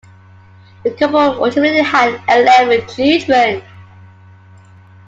[0.83, 3.61] The couple ultimately had eleven children.